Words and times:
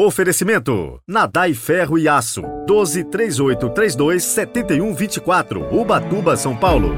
Oferecimento: 0.00 1.00
Nadai 1.08 1.52
Ferro 1.54 1.98
e 1.98 2.08
Aço. 2.08 2.42
12 2.68 3.02
3832 3.02 4.22
7124. 4.22 5.76
Ubatuba, 5.76 6.36
São 6.36 6.56
Paulo. 6.56 6.94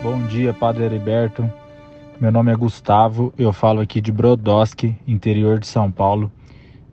Bom 0.00 0.24
dia, 0.28 0.54
Padre 0.54 0.84
Heriberto. 0.84 1.50
Meu 2.20 2.30
nome 2.30 2.52
é 2.52 2.54
Gustavo, 2.54 3.34
eu 3.36 3.52
falo 3.52 3.80
aqui 3.80 4.00
de 4.00 4.12
Brodowski, 4.12 4.96
interior 5.04 5.58
de 5.58 5.66
São 5.66 5.90
Paulo. 5.90 6.30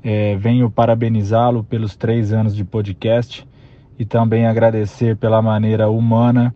É, 0.03 0.35
venho 0.37 0.67
parabenizá-lo 0.67 1.63
pelos 1.63 1.95
três 1.95 2.33
anos 2.33 2.55
de 2.55 2.65
podcast 2.65 3.47
e 3.99 4.03
também 4.03 4.47
agradecer 4.47 5.15
pela 5.15 5.43
maneira 5.43 5.91
humana 5.91 6.55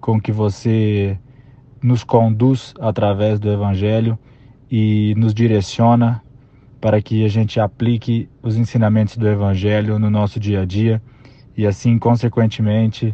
com 0.00 0.18
que 0.18 0.32
você 0.32 1.18
nos 1.82 2.04
conduz 2.04 2.74
através 2.80 3.38
do 3.38 3.50
Evangelho 3.50 4.18
e 4.70 5.14
nos 5.16 5.32
direciona 5.32 6.22
para 6.80 7.02
que 7.02 7.24
a 7.24 7.28
gente 7.28 7.58
aplique 7.58 8.28
os 8.42 8.56
ensinamentos 8.56 9.16
do 9.16 9.28
Evangelho 9.28 9.98
no 9.98 10.10
nosso 10.10 10.38
dia 10.38 10.62
a 10.62 10.64
dia 10.64 11.02
e 11.56 11.66
assim, 11.66 11.98
consequentemente, 11.98 13.12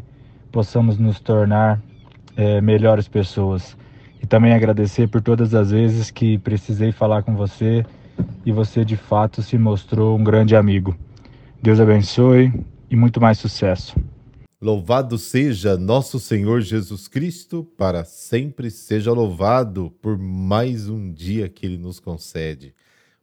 possamos 0.52 0.98
nos 0.98 1.18
tornar 1.18 1.80
é, 2.36 2.60
melhores 2.60 3.08
pessoas. 3.08 3.74
E 4.22 4.26
também 4.26 4.52
agradecer 4.52 5.08
por 5.08 5.22
todas 5.22 5.54
as 5.54 5.70
vezes 5.70 6.10
que 6.10 6.36
precisei 6.38 6.92
falar 6.92 7.22
com 7.22 7.34
você 7.34 7.84
e 8.44 8.52
você 8.52 8.84
de 8.84 8.96
fato 8.96 9.42
se 9.42 9.56
mostrou 9.56 10.18
um 10.18 10.22
grande 10.22 10.54
amigo. 10.54 10.94
Deus 11.62 11.80
abençoe 11.80 12.52
e 12.90 12.96
muito 12.96 13.18
mais 13.18 13.38
sucesso. 13.38 13.96
Louvado 14.64 15.18
seja 15.18 15.76
nosso 15.76 16.18
Senhor 16.18 16.62
Jesus 16.62 17.06
Cristo, 17.06 17.64
para 17.76 18.02
sempre 18.02 18.70
seja 18.70 19.12
louvado 19.12 19.90
por 20.00 20.16
mais 20.16 20.88
um 20.88 21.12
dia 21.12 21.50
que 21.50 21.66
ele 21.66 21.76
nos 21.76 22.00
concede. 22.00 22.74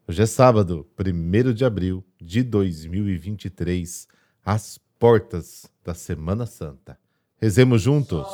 Hoje 0.07 0.21
é 0.21 0.27
sábado, 0.27 0.87
1 0.95 1.51
de 1.51 1.65
abril 1.65 2.05
de 2.21 2.43
2023, 2.43 4.07
às 4.45 4.79
portas 4.99 5.65
da 5.83 5.95
Semana 5.95 6.45
Santa. 6.45 6.95
Rezemos 7.37 7.81
juntos. 7.81 8.27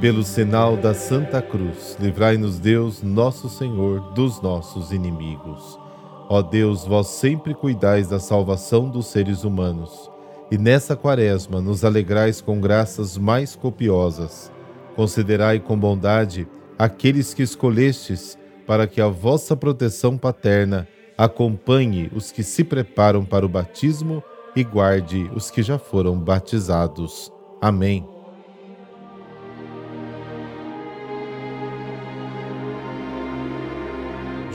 Pelo 0.00 0.22
sinal 0.22 0.76
da 0.76 0.94
Santa 0.94 1.42
Cruz, 1.42 1.96
livrai-nos 1.98 2.60
Deus, 2.60 3.02
nosso 3.02 3.48
Senhor, 3.48 4.14
dos 4.14 4.40
nossos 4.40 4.92
inimigos. 4.92 5.84
Ó 6.28 6.42
Deus, 6.42 6.84
vós 6.84 7.06
sempre 7.06 7.54
cuidais 7.54 8.08
da 8.08 8.18
salvação 8.18 8.88
dos 8.88 9.06
seres 9.06 9.44
humanos, 9.44 10.10
e 10.50 10.58
nessa 10.58 10.96
quaresma 10.96 11.60
nos 11.60 11.84
alegrais 11.84 12.40
com 12.40 12.60
graças 12.60 13.16
mais 13.16 13.54
copiosas. 13.54 14.50
Considerai 14.96 15.60
com 15.60 15.78
bondade 15.78 16.48
aqueles 16.78 17.32
que 17.32 17.42
escolhestes 17.42 18.36
para 18.66 18.86
que 18.86 19.00
a 19.00 19.08
vossa 19.08 19.56
proteção 19.56 20.18
paterna 20.18 20.88
acompanhe 21.16 22.10
os 22.14 22.32
que 22.32 22.42
se 22.42 22.64
preparam 22.64 23.24
para 23.24 23.46
o 23.46 23.48
batismo 23.48 24.22
e 24.54 24.64
guarde 24.64 25.30
os 25.34 25.50
que 25.50 25.62
já 25.62 25.78
foram 25.78 26.18
batizados. 26.18 27.32
Amém. 27.60 28.15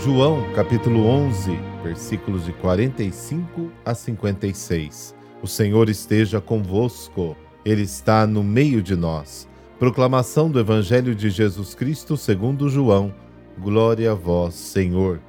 João 0.04 0.52
capítulo 0.56 1.06
11, 1.06 1.60
versículos 1.84 2.46
de 2.46 2.54
45 2.54 3.72
a 3.86 3.94
56. 3.94 5.14
O 5.44 5.48
Senhor 5.48 5.90
esteja 5.90 6.42
convosco, 6.42 7.38
Ele 7.64 7.84
está 7.84 8.26
no 8.26 8.44
meio 8.44 8.82
de 8.82 8.96
nós. 8.96 9.48
Proclamação 9.78 10.50
do 10.50 10.60
Evangelho 10.60 11.14
de 11.14 11.30
Jesus 11.30 11.76
Cristo 11.76 12.18
segundo 12.18 12.68
João. 12.68 13.14
Glória 13.60 14.12
a 14.12 14.16
vós, 14.16 14.56
Senhor. 14.56 15.20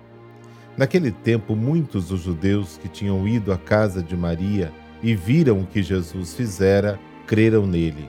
Naquele 0.74 1.10
tempo, 1.10 1.55
muitos 1.55 2.08
dos 2.08 2.22
judeus 2.22 2.78
que 2.78 2.88
tinham 2.88 3.28
ido 3.28 3.52
à 3.52 3.58
casa 3.58 4.02
de 4.02 4.16
Maria 4.16 4.72
e 5.02 5.14
viram 5.14 5.61
o 5.61 5.66
que 5.66 5.82
Jesus 5.82 6.32
fizera, 6.32 6.98
creram 7.27 7.66
nele. 7.66 8.08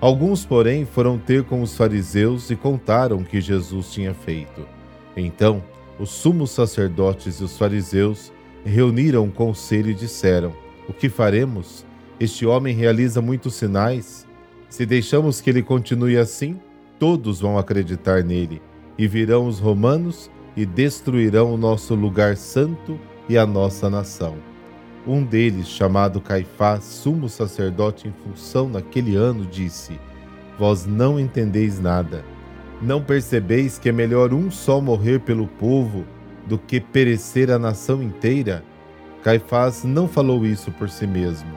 Alguns, 0.00 0.46
porém, 0.46 0.86
foram 0.86 1.18
ter 1.18 1.44
com 1.44 1.60
os 1.60 1.76
fariseus 1.76 2.48
e 2.48 2.56
contaram 2.56 3.18
o 3.18 3.24
que 3.24 3.38
Jesus 3.38 3.92
tinha 3.92 4.14
feito. 4.14 4.66
Então, 5.14 5.62
os 6.00 6.08
sumos 6.08 6.50
sacerdotes 6.50 7.40
e 7.40 7.44
os 7.44 7.58
fariseus 7.58 8.32
reuniram 8.64 9.26
o 9.26 9.30
conselho 9.30 9.90
e 9.90 9.94
disseram: 9.94 10.54
O 10.88 10.94
que 10.94 11.10
faremos? 11.10 11.84
Este 12.18 12.46
homem 12.46 12.74
realiza 12.74 13.20
muitos 13.20 13.54
sinais. 13.54 14.26
Se 14.68 14.86
deixamos 14.86 15.40
que 15.40 15.50
ele 15.50 15.62
continue 15.62 16.16
assim, 16.16 16.58
todos 16.98 17.40
vão 17.40 17.58
acreditar 17.58 18.24
nele, 18.24 18.62
e 18.96 19.06
virão 19.06 19.46
os 19.46 19.58
romanos 19.58 20.30
e 20.56 20.64
destruirão 20.64 21.52
o 21.52 21.56
nosso 21.58 21.94
lugar 21.94 22.36
santo 22.36 22.98
e 23.28 23.36
a 23.36 23.46
nossa 23.46 23.90
nação. 23.90 24.36
Um 25.06 25.22
deles, 25.22 25.68
chamado 25.68 26.20
Caifás, 26.20 26.84
sumo 26.84 27.28
sacerdote 27.28 28.08
em 28.08 28.12
função 28.24 28.68
naquele 28.68 29.16
ano, 29.16 29.44
disse: 29.44 30.00
Vós 30.58 30.86
não 30.86 31.20
entendeis 31.20 31.78
nada 31.78 32.24
não 32.80 33.02
percebeis 33.02 33.78
que 33.78 33.88
é 33.88 33.92
melhor 33.92 34.32
um 34.32 34.50
só 34.50 34.80
morrer 34.80 35.20
pelo 35.20 35.46
povo 35.46 36.04
do 36.46 36.58
que 36.58 36.80
perecer 36.80 37.50
a 37.50 37.58
nação 37.58 38.02
inteira? 38.02 38.64
Caifás 39.22 39.84
não 39.84 40.08
falou 40.08 40.46
isso 40.46 40.70
por 40.72 40.88
si 40.88 41.06
mesmo. 41.06 41.50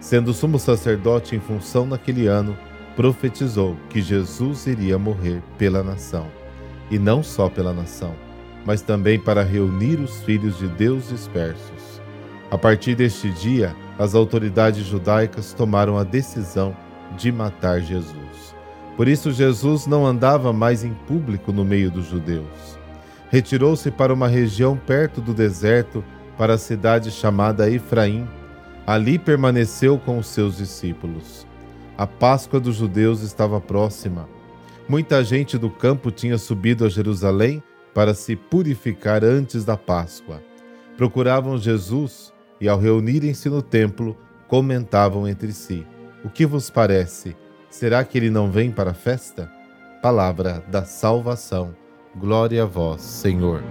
Sendo 0.00 0.32
sumo 0.32 0.58
sacerdote 0.58 1.34
em 1.34 1.40
função 1.40 1.86
naquele 1.86 2.26
ano, 2.26 2.56
profetizou 2.94 3.76
que 3.88 4.00
Jesus 4.00 4.66
iria 4.66 4.98
morrer 4.98 5.42
pela 5.58 5.82
nação. 5.82 6.26
E 6.90 6.98
não 6.98 7.22
só 7.22 7.48
pela 7.48 7.72
nação, 7.72 8.14
mas 8.64 8.80
também 8.80 9.18
para 9.18 9.42
reunir 9.42 9.98
os 9.98 10.22
filhos 10.22 10.58
de 10.58 10.68
Deus 10.68 11.08
dispersos. 11.08 12.00
A 12.50 12.58
partir 12.58 12.94
deste 12.94 13.30
dia, 13.30 13.74
as 13.98 14.14
autoridades 14.14 14.84
judaicas 14.84 15.52
tomaram 15.52 15.98
a 15.98 16.04
decisão 16.04 16.76
de 17.16 17.30
matar 17.30 17.80
Jesus. 17.80 18.54
Por 18.96 19.08
isso, 19.08 19.32
Jesus 19.32 19.86
não 19.86 20.06
andava 20.06 20.52
mais 20.52 20.84
em 20.84 20.92
público 20.92 21.52
no 21.52 21.64
meio 21.64 21.90
dos 21.90 22.06
judeus. 22.06 22.78
Retirou-se 23.30 23.90
para 23.90 24.12
uma 24.12 24.28
região 24.28 24.76
perto 24.76 25.20
do 25.20 25.32
deserto, 25.32 26.04
para 26.36 26.54
a 26.54 26.58
cidade 26.58 27.10
chamada 27.10 27.70
Efraim. 27.70 28.28
Ali 28.86 29.18
permaneceu 29.18 29.98
com 29.98 30.18
os 30.18 30.26
seus 30.26 30.56
discípulos. 30.56 31.46
A 31.96 32.06
Páscoa 32.06 32.58
dos 32.58 32.76
judeus 32.76 33.22
estava 33.22 33.60
próxima. 33.60 34.28
Muita 34.88 35.22
gente 35.22 35.56
do 35.56 35.70
campo 35.70 36.10
tinha 36.10 36.38
subido 36.38 36.84
a 36.84 36.88
Jerusalém 36.88 37.62
para 37.94 38.14
se 38.14 38.34
purificar 38.34 39.22
antes 39.22 39.64
da 39.64 39.76
Páscoa. 39.76 40.42
Procuravam 40.96 41.56
Jesus 41.58 42.32
e, 42.60 42.68
ao 42.68 42.78
reunirem-se 42.78 43.48
no 43.48 43.62
templo, 43.62 44.16
comentavam 44.48 45.28
entre 45.28 45.52
si: 45.52 45.86
O 46.24 46.28
que 46.28 46.44
vos 46.44 46.70
parece? 46.70 47.36
Será 47.70 48.04
que 48.04 48.18
ele 48.18 48.30
não 48.30 48.50
vem 48.50 48.68
para 48.72 48.90
a 48.90 48.94
festa? 48.94 49.48
Palavra 50.02 50.62
da 50.68 50.84
salvação. 50.84 51.72
Glória 52.16 52.64
a 52.64 52.66
vós, 52.66 53.00
Senhor. 53.00 53.62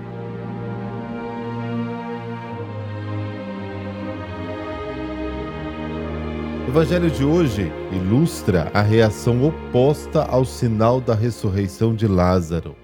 O 6.65 6.71
Evangelho 6.71 7.11
de 7.11 7.25
hoje 7.25 7.69
ilustra 7.91 8.71
a 8.73 8.81
reação 8.81 9.43
oposta 9.43 10.23
ao 10.23 10.45
sinal 10.45 11.01
da 11.01 11.13
ressurreição 11.13 11.93
de 11.93 12.07
Lázaro. 12.07 12.77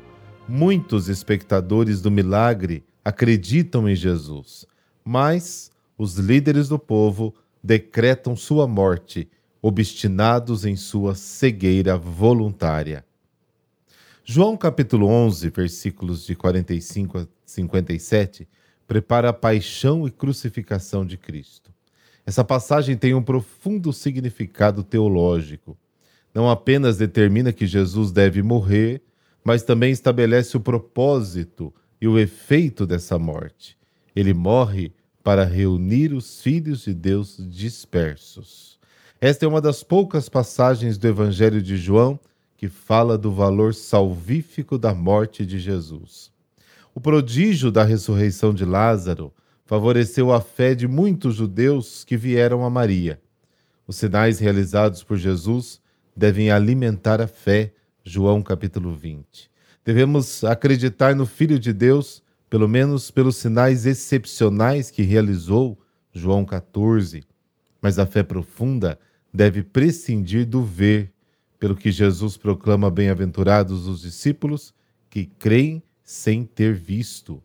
Muitos 0.49 1.07
espectadores 1.07 2.01
do 2.01 2.11
milagre 2.11 2.83
acreditam 3.05 3.87
em 3.87 3.95
Jesus, 3.95 4.65
mas 5.03 5.71
os 5.97 6.15
líderes 6.15 6.67
do 6.67 6.77
povo 6.77 7.33
decretam 7.63 8.35
sua 8.35 8.67
morte 8.67 9.29
obstinados 9.67 10.63
em 10.63 10.75
sua 10.75 11.15
cegueira 11.15 11.97
voluntária. 11.97 13.03
João 14.23 14.55
capítulo 14.55 15.07
11, 15.07 15.49
versículos 15.49 16.23
de 16.23 16.35
45 16.35 17.17
a 17.17 17.27
57, 17.43 18.47
prepara 18.87 19.29
a 19.29 19.33
paixão 19.33 20.05
e 20.05 20.11
crucificação 20.11 21.03
de 21.03 21.17
Cristo. 21.17 21.73
Essa 22.27 22.43
passagem 22.43 22.95
tem 22.95 23.15
um 23.15 23.23
profundo 23.23 23.91
significado 23.91 24.83
teológico. 24.83 25.75
Não 26.31 26.47
apenas 26.47 26.97
determina 26.97 27.51
que 27.51 27.65
Jesus 27.65 28.11
deve 28.11 28.43
morrer, 28.43 29.01
mas 29.43 29.63
também 29.63 29.91
estabelece 29.91 30.55
o 30.55 30.59
propósito 30.59 31.73
e 31.99 32.07
o 32.07 32.19
efeito 32.19 32.85
dessa 32.85 33.17
morte. 33.17 33.75
Ele 34.15 34.31
morre 34.31 34.93
para 35.23 35.43
reunir 35.43 36.13
os 36.13 36.39
filhos 36.39 36.83
de 36.83 36.93
Deus 36.93 37.43
dispersos. 37.49 38.74
Esta 39.25 39.43
é 39.43 39.47
uma 39.47 39.59
das 39.59 39.81
poucas 39.81 40.29
passagens 40.29 40.99
do 40.99 41.07
Evangelho 41.07 41.59
de 41.59 41.77
João 41.77 42.19
que 42.55 42.67
fala 42.69 43.17
do 43.17 43.31
valor 43.31 43.73
salvífico 43.73 44.77
da 44.77 44.93
morte 44.93 45.43
de 45.47 45.57
Jesus. 45.57 46.31
O 46.93 47.01
prodígio 47.01 47.71
da 47.71 47.83
ressurreição 47.83 48.53
de 48.53 48.63
Lázaro 48.63 49.33
favoreceu 49.65 50.31
a 50.31 50.39
fé 50.39 50.75
de 50.75 50.87
muitos 50.87 51.33
judeus 51.33 52.03
que 52.03 52.15
vieram 52.15 52.63
a 52.63 52.69
Maria. 52.69 53.19
Os 53.87 53.95
sinais 53.95 54.37
realizados 54.37 55.01
por 55.01 55.17
Jesus 55.17 55.81
devem 56.15 56.51
alimentar 56.51 57.19
a 57.19 57.25
fé. 57.25 57.73
João 58.03 58.43
capítulo 58.43 58.93
20. 58.93 59.49
Devemos 59.83 60.43
acreditar 60.43 61.15
no 61.15 61.25
Filho 61.25 61.57
de 61.57 61.73
Deus, 61.73 62.21
pelo 62.47 62.67
menos 62.67 63.09
pelos 63.09 63.37
sinais 63.37 63.87
excepcionais 63.87 64.91
que 64.91 65.01
realizou. 65.01 65.75
João 66.13 66.45
14. 66.45 67.23
Mas 67.81 67.97
a 67.97 68.05
fé 68.05 68.21
profunda 68.21 68.99
deve 69.35 69.61
prescindir 69.61 70.45
do 70.45 70.63
ver, 70.63 71.11
pelo 71.59 71.75
que 71.75 71.91
Jesus 71.91 72.37
proclama 72.37 72.89
bem-aventurados 72.89 73.87
os 73.87 74.01
discípulos 74.01 74.73
que 75.09 75.25
creem 75.25 75.83
sem 76.03 76.45
ter 76.45 76.73
visto. 76.73 77.41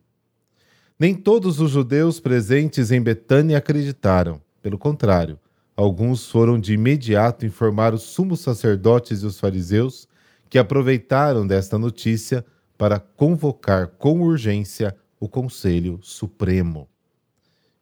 Nem 0.97 1.13
todos 1.15 1.59
os 1.59 1.71
judeus 1.71 2.19
presentes 2.19 2.91
em 2.91 3.01
Betânia 3.01 3.57
acreditaram. 3.57 4.41
Pelo 4.61 4.77
contrário, 4.77 5.39
alguns 5.75 6.29
foram 6.29 6.59
de 6.59 6.73
imediato 6.73 7.45
informar 7.45 7.93
os 7.93 8.03
sumos 8.03 8.39
sacerdotes 8.39 9.23
e 9.23 9.25
os 9.25 9.39
fariseus, 9.39 10.07
que 10.49 10.59
aproveitaram 10.59 11.47
desta 11.47 11.77
notícia 11.77 12.45
para 12.77 12.99
convocar 12.99 13.87
com 13.97 14.21
urgência 14.21 14.95
o 15.19 15.27
Conselho 15.27 15.99
Supremo. 16.01 16.87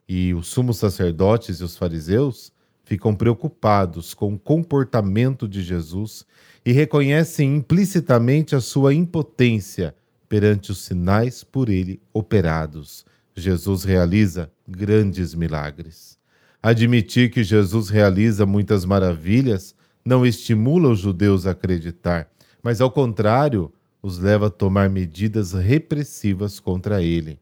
E 0.08 0.34
os 0.34 0.48
sumos 0.48 0.78
sacerdotes 0.78 1.60
e 1.60 1.64
os 1.64 1.76
fariseus 1.76 2.52
ficam 2.89 3.13
preocupados 3.13 4.15
com 4.15 4.33
o 4.33 4.39
comportamento 4.39 5.47
de 5.47 5.62
Jesus 5.62 6.25
e 6.65 6.71
reconhecem 6.71 7.57
implicitamente 7.57 8.56
a 8.56 8.59
sua 8.59 8.95
impotência 8.95 9.94
perante 10.27 10.71
os 10.71 10.80
sinais 10.80 11.44
por 11.44 11.69
ele 11.69 12.01
operados. 12.12 13.06
Jesus 13.36 13.83
realiza 13.83 14.51
grandes 14.68 15.36
milagres. 15.36 16.18
Admitir 16.63 17.30
que 17.30 17.44
Jesus 17.44 17.89
realiza 17.89 18.44
muitas 18.44 18.86
maravilhas 18.86 19.75
não 20.03 20.25
estimula 20.25 20.89
os 20.89 20.97
judeus 20.97 21.45
a 21.45 21.51
acreditar, 21.51 22.27
mas 22.63 22.81
ao 22.81 22.89
contrário, 22.89 23.71
os 24.01 24.18
leva 24.18 24.47
a 24.47 24.50
tomar 24.50 24.89
medidas 24.89 25.53
repressivas 25.53 26.59
contra 26.59 27.03
ele. 27.03 27.39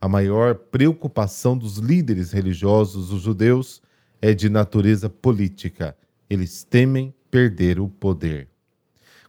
A 0.00 0.08
maior 0.08 0.54
preocupação 0.54 1.58
dos 1.58 1.76
líderes 1.76 2.32
religiosos, 2.32 3.12
os 3.12 3.20
judeus, 3.20 3.82
é 4.20 4.34
de 4.34 4.48
natureza 4.48 5.08
política. 5.08 5.96
Eles 6.28 6.64
temem 6.64 7.14
perder 7.30 7.78
o 7.78 7.88
poder. 7.88 8.48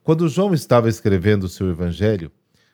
Quando 0.03 0.27
João 0.27 0.53
estava 0.53 0.89
escrevendo 0.89 1.43
o 1.43 1.49
seu 1.49 1.69
evangelho, 1.69 2.31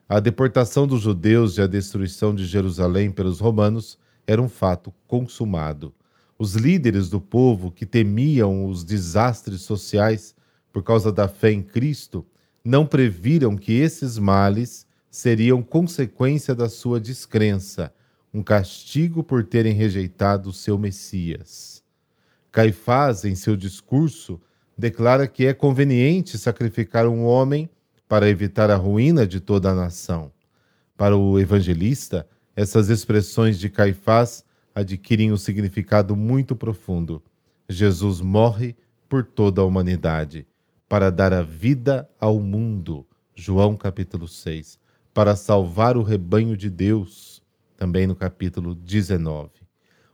a 0.08 0.20
deportação 0.20 0.86
dos 0.86 1.02
judeus 1.02 1.58
e 1.58 1.62
a 1.62 1.68
destruição 1.68 2.34
de 2.34 2.46
Jerusalém 2.46 3.12
pelos 3.12 3.40
romanos 3.40 3.98
era 4.28 4.42
um 4.42 4.48
fato 4.48 4.94
consumado. 5.08 5.94
Os 6.38 6.56
líderes 6.56 7.10
do 7.10 7.20
povo, 7.20 7.72
que 7.72 7.86
temiam 7.86 8.66
os 8.68 8.84
desastres 8.84 9.62
sociais 9.62 10.36
por 10.72 10.84
causa 10.84 11.12
da 11.12 11.28
fé 11.28 11.52
em 11.52 11.64
Cristo, 11.64 12.26
não 12.64 12.86
previram 12.86 13.56
que 13.56 13.74
esses 13.74 14.18
males 14.18 14.86
seriam 15.10 15.64
consequência 15.64 16.54
da 16.54 16.68
sua 16.68 17.00
descrença, 17.00 17.94
um 18.34 18.44
castigo 18.44 19.24
por 19.24 19.46
terem 19.46 19.74
rejeitado 19.74 20.50
o 20.50 20.54
seu 20.54 20.78
Messias. 20.78 21.85
Caifás, 22.56 23.26
em 23.26 23.36
seu 23.36 23.58
discurso, 23.58 24.40
declara 24.78 25.28
que 25.28 25.46
é 25.46 25.54
conveniente 25.54 26.38
sacrificar 26.38 27.06
um 27.06 27.26
homem 27.26 27.70
para 28.08 28.30
evitar 28.30 28.72
a 28.72 28.78
ruína 28.78 29.28
de 29.28 29.42
toda 29.42 29.72
a 29.72 29.76
nação. 29.76 30.32
Para 30.96 31.18
o 31.18 31.38
evangelista, 31.38 32.26
essas 32.56 32.88
expressões 32.88 33.60
de 33.60 33.70
Caifás 33.70 34.46
adquirem 34.74 35.34
um 35.34 35.38
significado 35.38 36.16
muito 36.16 36.56
profundo. 36.56 37.22
Jesus 37.68 38.22
morre 38.22 38.74
por 39.10 39.26
toda 39.26 39.60
a 39.60 39.66
humanidade, 39.66 40.48
para 40.88 41.10
dar 41.10 41.34
a 41.34 41.42
vida 41.42 42.10
ao 42.18 42.40
mundo. 42.40 43.06
João 43.36 43.76
capítulo 43.76 44.30
6. 44.30 44.80
Para 45.14 45.36
salvar 45.36 45.98
o 45.98 46.04
rebanho 46.04 46.56
de 46.56 46.70
Deus. 46.70 47.44
Também 47.76 48.08
no 48.08 48.16
capítulo 48.16 48.74
19. 48.74 49.50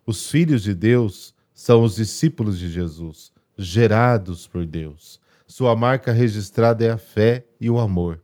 Os 0.08 0.28
filhos 0.32 0.64
de 0.64 0.74
Deus 0.74 1.36
são 1.62 1.84
os 1.84 1.98
discípulos 1.98 2.58
de 2.58 2.68
Jesus, 2.68 3.32
gerados 3.56 4.48
por 4.48 4.66
Deus. 4.66 5.22
Sua 5.46 5.76
marca 5.76 6.12
registrada 6.12 6.84
é 6.84 6.90
a 6.90 6.98
fé 6.98 7.46
e 7.60 7.70
o 7.70 7.78
amor. 7.78 8.20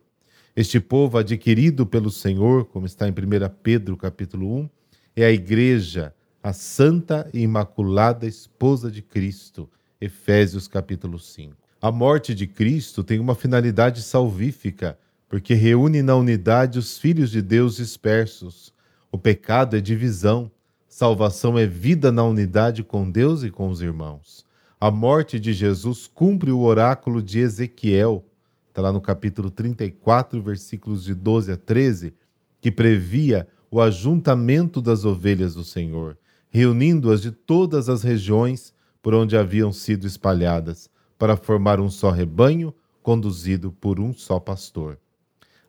Este 0.56 0.80
povo 0.80 1.19
adquirido 1.19 1.86
pelo 1.86 2.10
Senhor, 2.10 2.66
como 2.66 2.88
está 2.88 3.07
em 3.07 3.12
1 3.12 3.16
Pedro 3.62 3.95
capítulo 3.95 4.51
1, 4.62 4.69
é 5.16 5.25
a 5.25 5.31
igreja, 5.31 6.16
a 6.42 6.51
santa 6.51 7.30
e 7.31 7.42
imaculada 7.42 8.25
esposa 8.25 8.89
de 8.89 9.04
Cristo. 9.04 9.69
Efésios 10.01 10.68
capítulo 10.68 11.19
5. 11.19 11.56
A 11.80 11.92
morte 11.92 12.33
de 12.33 12.48
Cristo 12.48 13.04
tem 13.04 13.19
uma 13.19 13.36
finalidade 13.36 14.01
salvífica, 14.01 14.98
porque 15.30 15.54
reúne 15.54 16.01
na 16.01 16.16
unidade 16.16 16.80
os 16.80 16.98
filhos 16.98 17.30
de 17.30 17.44
Deus 17.44 17.75
dispersos. 17.75 18.74
O 19.12 19.18
pecado 19.19 19.78
é 19.78 19.80
divisão, 19.80 20.50
salvação 20.97 21.59
é 21.59 21.67
vida 21.67 22.11
na 22.11 22.23
unidade 22.23 22.83
com 22.83 23.07
Deus 23.07 23.44
e 23.44 23.51
com 23.51 23.69
os 23.69 23.81
irmãos 23.81 24.47
a 24.79 24.89
morte 24.89 25.39
de 25.39 25.53
Jesus 25.53 26.09
cumpre 26.11 26.51
o 26.51 26.61
oráculo 26.61 27.21
de 27.21 27.39
Ezequiel, 27.39 28.25
está 28.69 28.81
lá 28.81 28.91
no 28.91 28.99
capítulo 28.99 29.51
34, 29.51 30.41
versículos 30.41 31.03
de 31.03 31.13
12 31.13 31.51
a 31.51 31.57
13, 31.57 32.15
que 32.59 32.71
previa 32.71 33.47
o 33.69 33.79
ajuntamento 33.79 34.81
das 34.81 35.03
ovelhas 35.05 35.53
do 35.55 35.63
Senhor, 35.63 36.17
reunindo-as 36.49 37.21
de 37.21 37.31
todas 37.31 37.89
as 37.89 38.03
regiões 38.03 38.73
por 39.01 39.13
onde 39.13 39.38
haviam 39.38 39.71
sido 39.71 40.05
espalhadas, 40.05 40.89
para 41.17 41.35
formar 41.35 41.79
um 41.79 41.89
só 41.89 42.11
rebanho, 42.11 42.73
conduzido 43.01 43.71
por 43.71 43.99
um 43.99 44.13
só 44.13 44.39
pastor. 44.39 44.99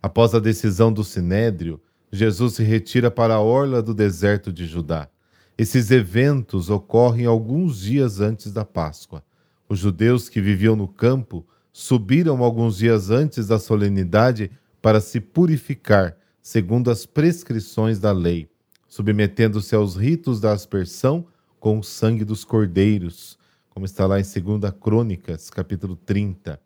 Após 0.03 0.35
a 0.35 0.39
decisão 0.39 0.93
do 0.93 1.03
Sinédrio, 1.03 1.81
Jesus 2.13 2.55
se 2.55 2.63
retira 2.63 3.11
para 3.11 3.35
a 3.35 3.41
orla 3.41 3.83
do 3.83 3.95
deserto 3.95 4.53
de 4.53 4.67
Judá. 4.67 5.09
Esses 5.59 5.91
eventos 5.91 6.71
ocorrem 6.71 7.27
alguns 7.27 7.81
dias 7.81 8.21
antes 8.21 8.53
da 8.53 8.65
Páscoa. 8.65 9.25
Os 9.69 9.81
judeus 9.81 10.29
que 10.29 10.41
viviam 10.41 10.77
no 10.77 10.87
campo 10.87 11.45
subiram 11.73 12.45
alguns 12.45 12.79
dias 12.79 13.11
antes 13.11 13.49
da 13.49 13.59
solenidade 13.59 14.53
para 14.81 15.01
se 15.01 15.21
purificar, 15.21 16.17
segundo 16.41 16.93
as 16.93 17.05
prescrições 17.05 17.99
da 17.99 18.13
lei, 18.13 18.49
submetendo-se 18.87 19.75
aos 19.75 19.97
ritos 19.97 20.41
da 20.41 20.53
aspersão 20.53 21.27
com 21.59 21.81
o 21.81 21.83
sangue 21.83 22.25
dos 22.25 22.45
cordeiros, 22.45 23.37
como 23.69 23.85
está 23.85 24.07
lá 24.07 24.21
em 24.21 24.23
2 24.23 24.73
Crônicas, 24.81 25.51
capítulo 25.51 25.97
30. 25.97 26.61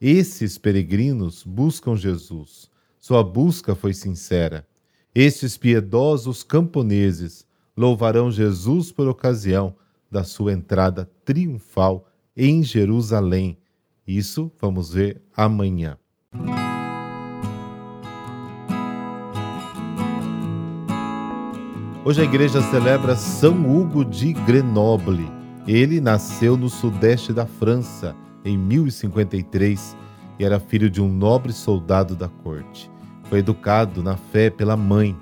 Esses 0.00 0.56
peregrinos 0.56 1.44
buscam 1.44 1.94
Jesus. 1.94 2.70
Sua 2.98 3.22
busca 3.22 3.74
foi 3.74 3.92
sincera. 3.92 4.66
Estes 5.14 5.58
piedosos 5.58 6.42
camponeses 6.42 7.49
louvarão 7.80 8.30
Jesus 8.30 8.92
por 8.92 9.08
ocasião 9.08 9.74
da 10.10 10.22
sua 10.22 10.52
entrada 10.52 11.10
triunfal 11.24 12.06
em 12.36 12.62
Jerusalém. 12.62 13.56
Isso 14.06 14.52
vamos 14.60 14.92
ver 14.92 15.22
amanhã. 15.34 15.96
Hoje 22.04 22.20
a 22.20 22.24
igreja 22.24 22.60
celebra 22.60 23.16
São 23.16 23.54
Hugo 23.74 24.04
de 24.04 24.34
Grenoble. 24.34 25.26
Ele 25.66 26.02
nasceu 26.02 26.58
no 26.58 26.68
sudeste 26.68 27.32
da 27.32 27.46
França 27.46 28.14
em 28.44 28.58
1053 28.58 29.96
e 30.38 30.44
era 30.44 30.60
filho 30.60 30.90
de 30.90 31.00
um 31.00 31.08
nobre 31.08 31.54
soldado 31.54 32.14
da 32.14 32.28
corte. 32.28 32.90
Foi 33.24 33.38
educado 33.38 34.02
na 34.02 34.18
fé 34.18 34.50
pela 34.50 34.76
mãe 34.76 35.16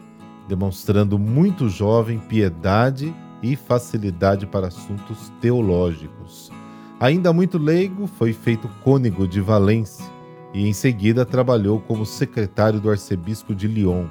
demonstrando 0.48 1.18
muito 1.18 1.68
jovem 1.68 2.18
piedade 2.18 3.14
e 3.42 3.54
facilidade 3.54 4.46
para 4.46 4.68
assuntos 4.68 5.30
teológicos. 5.40 6.50
Ainda 6.98 7.32
muito 7.32 7.58
leigo, 7.58 8.06
foi 8.06 8.32
feito 8.32 8.68
cônego 8.82 9.28
de 9.28 9.40
Valência 9.40 10.04
e 10.52 10.66
em 10.66 10.72
seguida 10.72 11.24
trabalhou 11.24 11.78
como 11.80 12.04
secretário 12.06 12.80
do 12.80 12.90
arcebispo 12.90 13.54
de 13.54 13.68
Lyon. 13.68 14.06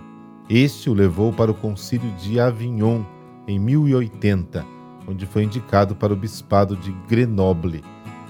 Este 0.50 0.90
o 0.90 0.94
levou 0.94 1.34
para 1.34 1.52
o 1.52 1.56
concílio 1.56 2.10
de 2.14 2.40
Avignon 2.40 3.04
em 3.48 3.60
1080, 3.60 4.66
onde 5.08 5.26
foi 5.26 5.44
indicado 5.44 5.96
para 5.96 6.14
o 6.14 6.16
bispado 6.16 6.78
de 6.78 6.92
Grenoble. 7.10 7.84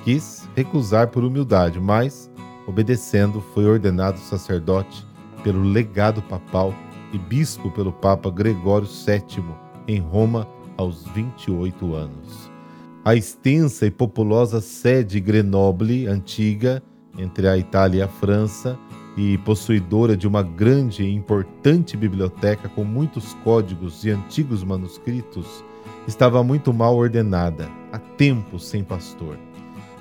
Quis 0.03 0.49
recusar 0.55 1.09
por 1.09 1.23
humildade, 1.23 1.79
mas, 1.79 2.31
obedecendo, 2.65 3.41
foi 3.53 3.67
ordenado 3.67 4.17
sacerdote 4.19 5.05
pelo 5.43 5.61
legado 5.61 6.21
papal 6.23 6.73
e 7.17 7.19
bispo 7.19 7.71
pelo 7.71 7.91
Papa 7.91 8.29
Gregório 8.29 8.87
VII 8.87 9.43
em 9.87 9.99
Roma 9.99 10.47
aos 10.77 11.03
28 11.07 11.95
anos. 11.95 12.51
A 13.03 13.15
extensa 13.15 13.87
e 13.87 13.91
populosa 13.91 14.61
sede 14.61 15.19
Grenoble, 15.19 16.05
antiga, 16.05 16.83
entre 17.17 17.47
a 17.47 17.57
Itália 17.57 17.99
e 17.99 18.01
a 18.03 18.07
França, 18.07 18.77
e 19.17 19.35
possuidora 19.39 20.15
de 20.15 20.27
uma 20.27 20.43
grande 20.43 21.03
e 21.03 21.11
importante 21.11 21.97
biblioteca 21.97 22.69
com 22.69 22.83
muitos 22.83 23.33
códigos 23.43 24.05
e 24.05 24.11
antigos 24.11 24.63
manuscritos, 24.63 25.65
estava 26.07 26.43
muito 26.43 26.71
mal 26.71 26.95
ordenada, 26.95 27.67
há 27.91 27.97
tempos 27.97 28.67
sem 28.67 28.83
pastor. 28.83 29.39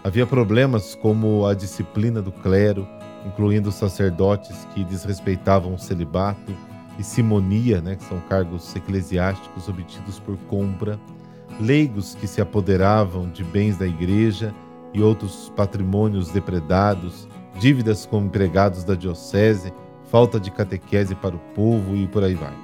Havia 0.05 0.27
problemas 0.27 0.95
como 0.95 1.47
a 1.47 1.55
disciplina 1.55 2.21
do 2.21 2.31
clero, 2.31 2.87
incluindo 3.25 3.73
sacerdotes 3.73 4.69
que 4.75 4.85
desrespeitavam 4.85 5.73
o 5.73 5.79
celibato, 5.79 6.53
e 6.99 7.05
simonia, 7.05 7.81
né, 7.81 7.97
que 7.97 8.05
são 8.05 8.21
cargos 8.29 8.75
eclesiásticos 8.75 9.69
obtidos 9.69 10.19
por 10.19 10.37
compra, 10.49 10.99
leigos 11.61 12.15
que 12.15 12.27
se 12.27 12.41
apoderavam 12.41 13.29
de 13.31 13.45
bens 13.45 13.77
da 13.77 13.87
igreja 13.87 14.55
e 14.93 15.03
outros 15.03 15.53
patrimônios 15.57 16.31
depredados, 16.31 17.29
dívidas 17.59 18.07
com 18.07 18.23
empregados 18.23 18.85
da 18.85 18.95
diocese, 18.95 19.73
falta 20.11 20.39
de 20.39 20.51
catequese 20.51 21.15
para 21.15 21.35
o 21.35 21.41
povo 21.55 21.97
e 21.97 22.07
por 22.07 22.25
aí 22.25 22.35
vai. 22.35 22.55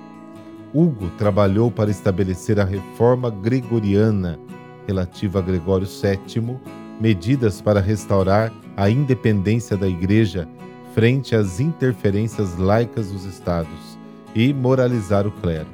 Hugo 0.74 1.10
trabalhou 1.18 1.70
para 1.70 1.90
estabelecer 1.90 2.58
a 2.58 2.64
reforma 2.64 3.28
gregoriana 3.28 4.38
relativa 4.86 5.38
a 5.38 5.42
Gregório 5.42 5.86
VII, 5.86 6.56
medidas 6.98 7.60
para 7.60 7.80
restaurar 7.80 8.52
a 8.76 8.88
independência 8.88 9.76
da 9.76 9.86
Igreja 9.86 10.48
frente 10.94 11.34
às 11.34 11.60
interferências 11.60 12.56
laicas 12.56 13.10
dos 13.10 13.24
estados 13.24 13.91
e 14.34 14.52
moralizar 14.52 15.26
o 15.26 15.32
clero. 15.32 15.68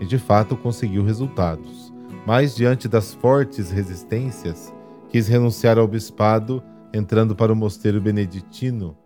E 0.00 0.04
de 0.04 0.18
fato 0.18 0.56
conseguiu 0.56 1.04
resultados. 1.04 1.92
Mas 2.26 2.54
diante 2.54 2.88
das 2.88 3.14
fortes 3.14 3.70
resistências, 3.70 4.72
quis 5.08 5.28
renunciar 5.28 5.78
ao 5.78 5.88
bispado, 5.88 6.62
entrando 6.92 7.34
para 7.34 7.52
o 7.52 7.56
mosteiro 7.56 8.00
beneditino, 8.00 8.96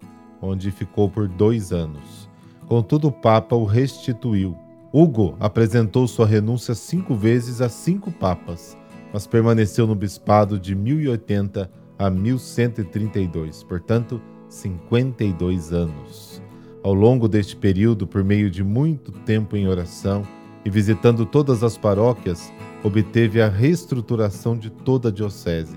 onde 0.41 0.71
ficou 0.71 1.09
por 1.09 1.29
dois 1.29 1.73
anos. 1.73 2.29
Contudo, 2.67 3.09
o 3.09 3.13
Papa 3.13 3.55
o 3.55 3.65
restituiu. 3.65 4.57
Hugo 4.93 5.37
apresentou 5.39 6.07
sua 6.09 6.27
renúncia 6.27 6.75
cinco 6.75 7.15
vezes 7.15 7.61
a 7.61 7.69
cinco 7.69 8.11
papas, 8.11 8.77
mas 9.13 9.27
permaneceu 9.27 9.87
no 9.87 9.95
bispado 9.95 10.59
de 10.59 10.75
1080 10.75 11.71
a 11.99 12.11
1132, 12.11 13.63
portanto, 13.63 14.21
52 14.49 15.73
anos. 15.73 16.43
Ao 16.87 16.95
longo 16.95 17.27
deste 17.27 17.57
período, 17.57 18.07
por 18.07 18.23
meio 18.23 18.49
de 18.49 18.63
muito 18.63 19.11
tempo 19.11 19.57
em 19.57 19.67
oração 19.67 20.23
e 20.65 20.71
visitando 20.71 21.27
todas 21.27 21.65
as 21.65 21.77
paróquias, 21.77 22.53
obteve 22.85 23.43
a 23.43 23.49
reestruturação 23.49 24.57
de 24.57 24.71
toda 24.71 25.09
a 25.09 25.11
diocese. 25.11 25.77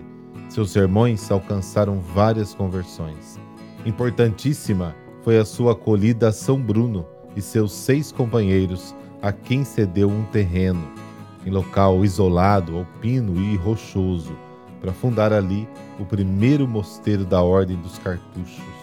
Seus 0.50 0.70
sermões 0.70 1.32
alcançaram 1.32 2.00
várias 2.00 2.54
conversões. 2.54 3.40
Importantíssima 3.88 4.96
foi 5.24 5.40
a 5.40 5.46
sua 5.46 5.72
acolhida 5.72 6.28
a 6.28 6.32
São 6.32 6.62
Bruno 6.62 7.08
e 7.36 7.42
seus 7.42 7.74
seis 7.74 8.12
companheiros, 8.12 8.96
a 9.20 9.32
quem 9.32 9.64
cedeu 9.64 10.12
um 10.12 10.26
terreno, 10.26 10.88
em 11.44 11.50
local 11.50 12.06
isolado, 12.06 12.78
alpino 12.78 13.36
e 13.36 13.56
rochoso, 13.56 14.36
para 14.80 14.94
fundar 14.94 15.34
ali 15.34 15.68
o 16.00 16.06
primeiro 16.06 16.68
mosteiro 16.68 17.26
da 17.26 17.42
Ordem 17.42 17.78
dos 17.78 17.98
Cartuchos. 17.98 18.79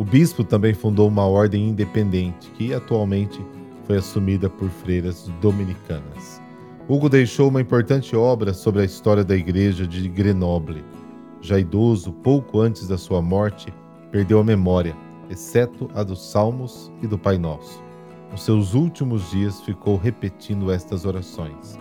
O 0.00 0.04
bispo 0.04 0.42
também 0.42 0.72
fundou 0.72 1.06
uma 1.06 1.26
ordem 1.26 1.68
independente, 1.68 2.50
que 2.52 2.72
atualmente 2.72 3.38
foi 3.84 3.98
assumida 3.98 4.48
por 4.48 4.70
freiras 4.70 5.30
dominicanas. 5.42 6.40
Hugo 6.88 7.06
deixou 7.06 7.50
uma 7.50 7.60
importante 7.60 8.16
obra 8.16 8.54
sobre 8.54 8.80
a 8.80 8.84
história 8.86 9.22
da 9.22 9.36
igreja 9.36 9.86
de 9.86 10.08
Grenoble. 10.08 10.82
Já 11.42 11.58
idoso, 11.58 12.14
pouco 12.14 12.60
antes 12.60 12.88
da 12.88 12.96
sua 12.96 13.20
morte, 13.20 13.74
perdeu 14.10 14.40
a 14.40 14.44
memória, 14.44 14.96
exceto 15.28 15.90
a 15.94 16.02
dos 16.02 16.30
Salmos 16.30 16.90
e 17.02 17.06
do 17.06 17.18
Pai 17.18 17.36
Nosso. 17.36 17.84
Nos 18.30 18.42
seus 18.42 18.72
últimos 18.72 19.30
dias 19.30 19.60
ficou 19.60 19.98
repetindo 19.98 20.72
estas 20.72 21.04
orações. 21.04 21.78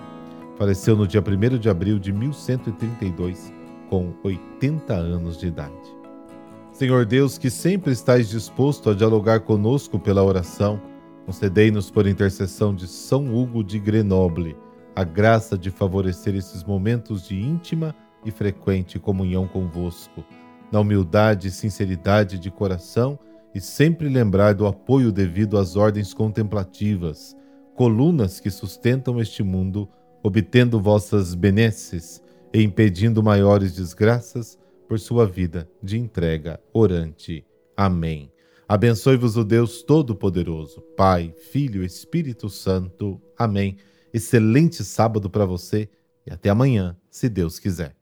Faleceu 0.57 0.93
no 0.93 1.07
dia 1.07 1.23
1 1.25 1.57
de 1.57 1.69
abril 1.69 1.97
de 1.97 2.11
1132, 2.11 3.53
com 3.89 4.11
80 4.25 4.93
anos 4.93 5.37
de 5.37 5.47
idade. 5.47 5.98
Senhor 6.79 7.05
Deus, 7.05 7.37
que 7.37 7.49
sempre 7.49 7.91
estais 7.91 8.29
disposto 8.29 8.89
a 8.89 8.93
dialogar 8.93 9.41
conosco 9.41 9.99
pela 9.99 10.23
oração, 10.23 10.81
concedei-nos 11.25 11.91
por 11.91 12.07
intercessão 12.07 12.73
de 12.73 12.87
São 12.87 13.35
Hugo 13.35 13.65
de 13.65 13.77
Grenoble 13.77 14.55
a 14.95 15.03
graça 15.03 15.57
de 15.57 15.69
favorecer 15.71 16.35
esses 16.35 16.63
momentos 16.63 17.27
de 17.27 17.37
íntima 17.37 17.93
e 18.23 18.31
frequente 18.31 18.97
comunhão 18.97 19.45
convosco, 19.45 20.23
na 20.71 20.79
humildade 20.79 21.49
e 21.49 21.51
sinceridade 21.51 22.39
de 22.39 22.49
coração 22.49 23.19
e 23.53 23.59
sempre 23.59 24.07
lembrar 24.07 24.53
do 24.53 24.65
apoio 24.65 25.11
devido 25.11 25.57
às 25.57 25.75
ordens 25.75 26.13
contemplativas, 26.13 27.35
colunas 27.75 28.39
que 28.39 28.49
sustentam 28.49 29.19
este 29.19 29.43
mundo, 29.43 29.89
obtendo 30.23 30.79
vossas 30.79 31.35
benesses 31.35 32.23
e 32.53 32.63
impedindo 32.63 33.21
maiores 33.21 33.75
desgraças 33.75 34.57
por 34.89 34.99
sua 34.99 35.27
vida 35.27 35.69
de 35.83 35.99
entrega 35.99 36.59
orante. 36.73 37.45
Amém. 37.77 38.31
Abençoe-vos 38.67 39.37
o 39.37 39.43
Deus 39.43 39.83
Todo-Poderoso, 39.83 40.81
Pai, 40.97 41.31
Filho 41.51 41.83
Espírito 41.83 42.49
Santo. 42.49 43.21
Amém. 43.37 43.77
Excelente 44.11 44.83
sábado 44.83 45.29
para 45.29 45.45
você 45.45 45.87
e 46.25 46.33
até 46.33 46.49
amanhã, 46.49 46.97
se 47.07 47.29
Deus 47.29 47.59
quiser. 47.59 47.98